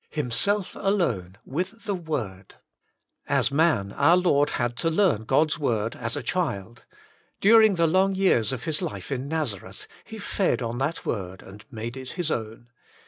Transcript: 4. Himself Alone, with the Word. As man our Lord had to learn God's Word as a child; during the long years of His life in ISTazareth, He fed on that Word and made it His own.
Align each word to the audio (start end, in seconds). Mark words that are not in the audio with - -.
4. 0.09 0.23
Himself 0.23 0.75
Alone, 0.79 1.37
with 1.45 1.83
the 1.83 1.93
Word. 1.93 2.55
As 3.29 3.51
man 3.51 3.91
our 3.93 4.17
Lord 4.17 4.49
had 4.57 4.75
to 4.77 4.89
learn 4.89 5.25
God's 5.25 5.59
Word 5.59 5.95
as 5.95 6.15
a 6.15 6.23
child; 6.23 6.85
during 7.39 7.75
the 7.75 7.85
long 7.85 8.15
years 8.15 8.51
of 8.51 8.63
His 8.63 8.81
life 8.81 9.11
in 9.11 9.29
ISTazareth, 9.29 9.85
He 10.03 10.17
fed 10.17 10.63
on 10.63 10.79
that 10.79 11.05
Word 11.05 11.43
and 11.43 11.63
made 11.69 11.95
it 11.95 12.13
His 12.13 12.31
own. 12.31 12.69